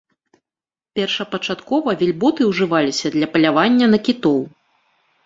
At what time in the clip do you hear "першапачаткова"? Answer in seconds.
0.99-1.93